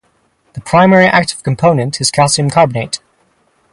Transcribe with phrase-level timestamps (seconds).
[0.53, 2.99] The primary active component is calcium carbonate.